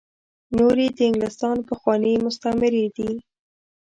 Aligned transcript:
نور 0.57 0.75
یې 0.83 0.89
د 0.97 0.99
انګلستان 1.09 1.57
پخواني 1.67 2.13
مستعميري 2.25 2.85
دي. 2.95 3.11